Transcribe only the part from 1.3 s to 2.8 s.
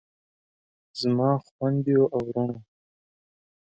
خویندو او وروڼو.